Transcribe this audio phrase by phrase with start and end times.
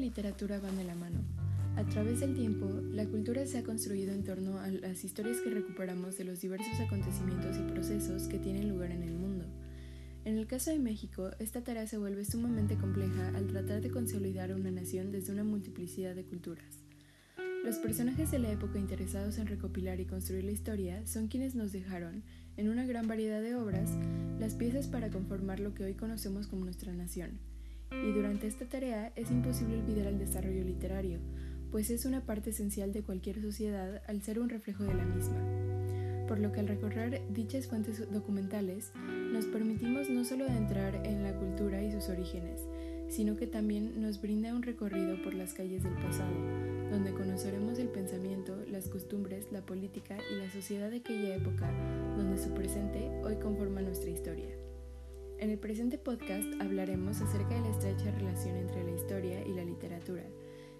[0.00, 1.20] literatura van de la mano.
[1.76, 5.50] A través del tiempo, la cultura se ha construido en torno a las historias que
[5.50, 9.46] recuperamos de los diversos acontecimientos y procesos que tienen lugar en el mundo.
[10.24, 14.52] En el caso de México, esta tarea se vuelve sumamente compleja al tratar de consolidar
[14.52, 16.82] una nación desde una multiplicidad de culturas.
[17.64, 21.72] Los personajes de la época interesados en recopilar y construir la historia son quienes nos
[21.72, 22.22] dejaron,
[22.56, 23.90] en una gran variedad de obras,
[24.38, 27.49] las piezas para conformar lo que hoy conocemos como nuestra nación
[27.92, 31.18] y durante esta tarea es imposible olvidar el desarrollo literario,
[31.70, 35.38] pues es una parte esencial de cualquier sociedad al ser un reflejo de la misma.
[36.26, 38.92] Por lo que al recorrer dichas fuentes documentales,
[39.32, 42.66] nos permitimos no solo entrar en la cultura y sus orígenes,
[43.08, 46.32] sino que también nos brinda un recorrido por las calles del pasado,
[46.90, 51.68] donde conoceremos el pensamiento, las costumbres, la política y la sociedad de aquella época,
[52.16, 54.69] donde su presente hoy conforma nuestra historia.
[55.40, 59.64] En el presente podcast hablaremos acerca de la estrecha relación entre la historia y la
[59.64, 60.22] literatura,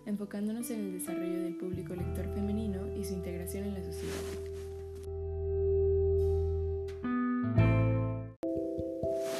[0.05, 4.14] enfocándonos en el desarrollo del público lector femenino y su integración en la sociedad.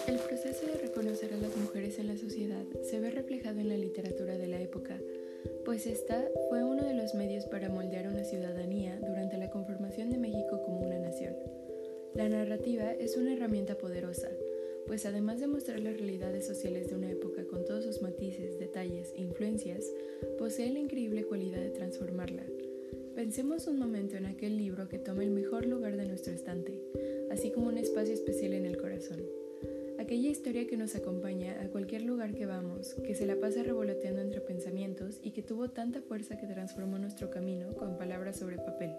[0.09, 3.77] El proceso de reconocer a las mujeres en la sociedad se ve reflejado en la
[3.77, 4.97] literatura de la época,
[5.67, 6.25] pues esta
[14.91, 19.13] pues además de mostrar las realidades sociales de una época con todos sus matices, detalles
[19.15, 19.89] e influencias,
[20.37, 22.43] posee la increíble cualidad de transformarla.
[23.15, 26.83] Pensemos un momento en aquel libro que toma el mejor lugar de nuestro estante,
[27.31, 29.21] así como un espacio especial en el corazón.
[30.01, 34.21] Aquella historia que nos acompaña a cualquier lugar que vamos, que se la pasa revoloteando
[34.21, 38.91] entre pensamientos y que tuvo tanta fuerza que transformó nuestro camino con palabras sobre papel.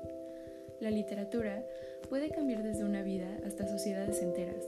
[0.80, 1.64] La literatura
[2.10, 4.66] puede cambiar desde una vida hasta sociedades enteras,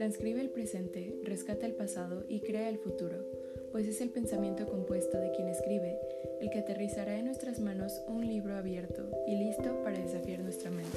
[0.00, 3.22] transcribe el presente, rescata el pasado y crea el futuro,
[3.70, 5.98] pues es el pensamiento compuesto de quien escribe
[6.40, 10.96] el que aterrizará en nuestras manos un libro abierto y listo para desafiar nuestra mente.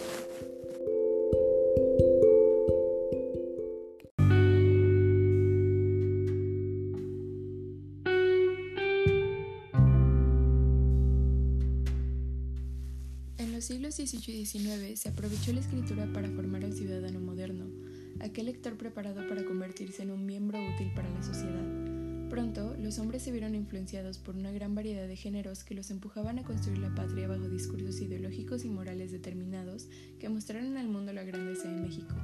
[13.38, 17.82] En los siglos XVIII y XIX se aprovechó la escritura para formar al ciudadano moderno,
[18.23, 21.84] aquel lector preparado para convertirse en un miembro útil para la sociedad.
[22.29, 26.39] Pronto, los hombres se vieron influenciados por una gran variedad de géneros que los empujaban
[26.39, 29.88] a construir la patria bajo discursos ideológicos y morales determinados
[30.19, 32.16] que mostraron al mundo la grandeza de México.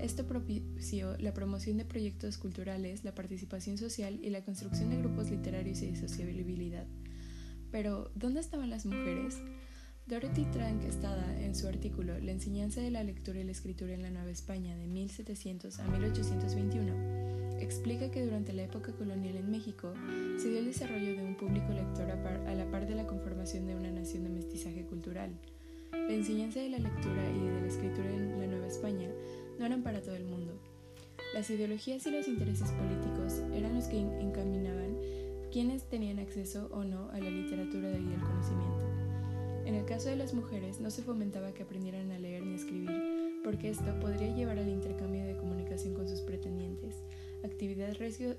[0.00, 5.30] Esto propició la promoción de proyectos culturales, la participación social y la construcción de grupos
[5.30, 6.86] literarios y de sociabilidad.
[7.70, 9.36] Pero, ¿dónde estaban las mujeres?
[10.08, 14.00] Dorothy Trank Estada, en su artículo La enseñanza de la lectura y la escritura en
[14.00, 19.92] la Nueva España de 1700 a 1821, explica que durante la época colonial en México
[20.38, 23.76] se dio el desarrollo de un público lector a, la par de la conformación de
[23.76, 25.30] una nación de mestizaje cultural.
[25.92, 29.10] La enseñanza de la lectura y de la escritura en la Nueva España
[29.58, 30.58] no eran para todo el mundo.
[31.34, 34.96] Las ideologías y los intereses políticos eran los que encaminaban
[35.52, 38.97] quienes tenían acceso o no a la literatura y al conocimiento.
[39.68, 43.42] En el caso de las mujeres no se fomentaba que aprendieran a leer ni escribir,
[43.44, 46.94] porque esto podría llevar al intercambio de comunicación con sus pretendientes,
[47.44, 47.94] actividad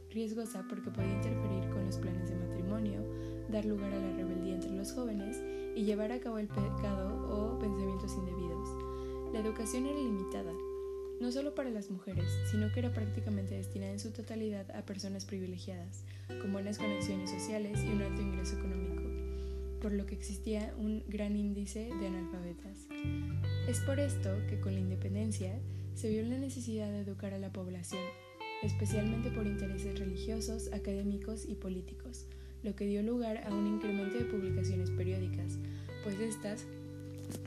[0.10, 3.04] riesgosa porque podía interferir con los planes de matrimonio,
[3.48, 5.38] dar lugar a la rebeldía entre los jóvenes
[5.76, 8.68] y llevar a cabo el pecado o pensamientos indebidos.
[9.32, 10.54] La educación era limitada,
[11.22, 15.26] no solo para las mujeres, sino que era prácticamente destinada en su totalidad a personas
[15.26, 16.06] privilegiadas,
[16.42, 19.29] con buenas conexiones sociales y un alto ingreso económico
[19.80, 22.88] por lo que existía un gran índice de analfabetas.
[23.68, 25.60] Es por esto que con la independencia
[25.96, 28.02] se vio la necesidad de educar a la población,
[28.64, 32.26] especialmente por intereses religiosos, académicos y políticos,
[32.64, 35.58] lo que dio lugar a un incremento de publicaciones periódicas,
[36.04, 36.66] pues estas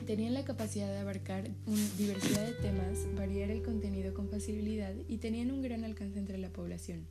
[0.05, 5.17] tenían la capacidad de abarcar una diversidad de temas, variar el contenido con facilidad y
[5.17, 7.07] tenían un gran alcance entre la población.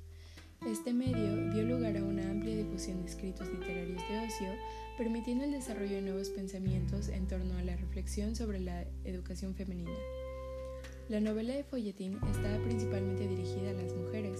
[0.67, 4.47] Este medio dio lugar a una amplia difusión de escritos literarios de ocio,
[4.97, 9.91] permitiendo el desarrollo de nuevos pensamientos en torno a la reflexión sobre la educación femenina.
[11.09, 14.39] La novela de folletín estaba principalmente dirigida a las mujeres,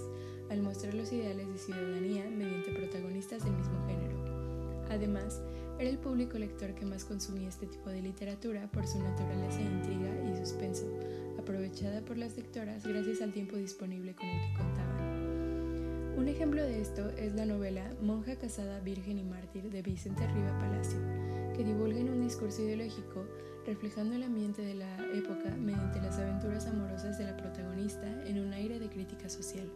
[0.49, 4.85] al mostrar los ideales de ciudadanía mediante protagonistas del mismo género.
[4.89, 5.41] Además,
[5.77, 9.65] era el público lector que más consumía este tipo de literatura por su naturaleza de
[9.65, 10.87] intriga y suspenso,
[11.37, 14.92] aprovechada por las lectoras gracias al tiempo disponible con el que contaban.
[16.15, 20.57] Un ejemplo de esto es la novela Monja casada, virgen y mártir de Vicente Riva
[20.59, 20.99] Palacio,
[21.55, 23.25] que divulga en un discurso ideológico
[23.65, 28.53] reflejando el ambiente de la época mediante las aventuras amorosas de la protagonista en un
[28.53, 29.69] aire de crítica social.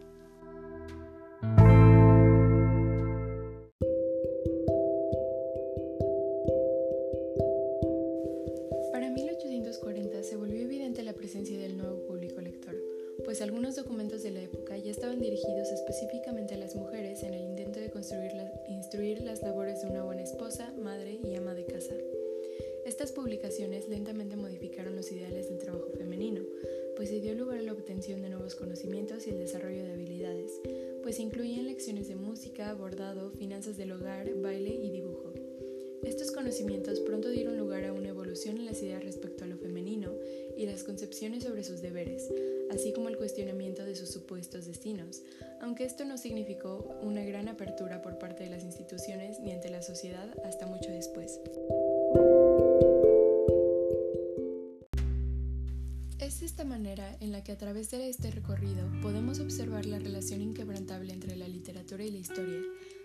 [8.92, 12.76] Para 1840 se volvió evidente la presencia del nuevo público lector,
[13.24, 16.27] pues algunos documentos de la época ya estaban dirigidos específicamente
[18.88, 21.92] instruir las labores de una buena esposa, madre y ama de casa.
[22.86, 26.40] Estas publicaciones lentamente modificaron los ideales del trabajo femenino,
[26.96, 30.58] pues se dio lugar a la obtención de nuevos conocimientos y el desarrollo de habilidades,
[31.02, 35.34] pues incluían lecciones de música, bordado, finanzas del hogar, baile y dibujo.
[36.04, 40.12] Estos conocimientos pronto dieron lugar a una evolución en las ideas respecto a lo femenino
[40.56, 42.30] y las concepciones sobre sus deberes,
[42.70, 45.22] así como el cuestionamiento de sus supuestos destinos,
[45.60, 49.82] aunque esto no significó una gran apertura por parte de las instituciones ni ante la
[49.82, 51.40] sociedad hasta mucho después.
[56.20, 60.42] Es esta manera en la que a través de este recorrido podemos observar la relación
[60.42, 62.60] inquebrantable entre la literatura y la historia,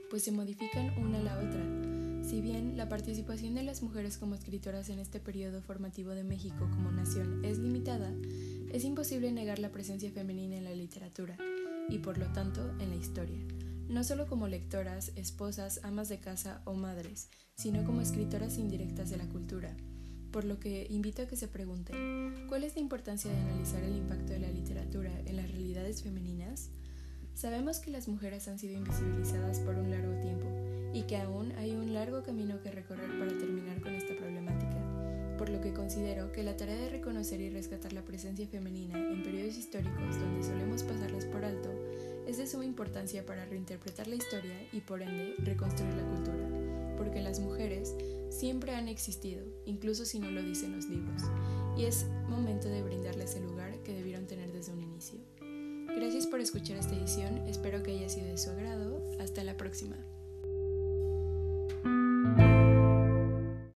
[0.09, 1.92] pues se modifican una a la otra.
[2.23, 6.69] Si bien la participación de las mujeres como escritoras en este periodo formativo de México
[6.71, 8.11] como nación es limitada,
[8.71, 11.37] es imposible negar la presencia femenina en la literatura
[11.89, 13.37] y por lo tanto en la historia,
[13.89, 19.17] no solo como lectoras, esposas, amas de casa o madres, sino como escritoras indirectas de
[19.17, 19.75] la cultura
[20.33, 23.95] por lo que invito a que se pregunten, ¿cuál es la importancia de analizar el
[23.95, 26.71] impacto de la literatura en las realidades femeninas?
[27.35, 30.62] Sabemos que las mujeres han sido invisibilizadas por un largo tiempo
[30.93, 34.77] y que aún hay un largo camino que recorrer para terminar con esta problemática,
[35.37, 39.23] por lo que considero que la tarea de reconocer y rescatar la presencia femenina en
[39.23, 41.69] periodos históricos donde solemos pasarlas por alto
[42.27, 46.47] es de suma importancia para reinterpretar la historia y por ende reconstruir la cultura,
[46.95, 47.95] porque las mujeres
[48.29, 51.23] siempre han existido, incluso si no lo dicen los libros,
[51.75, 55.19] y es momento de brindarles el lugar que debieron tener desde un inicio.
[55.87, 59.97] Gracias por escuchar esta edición, espero que haya sido de su agrado, hasta la próxima.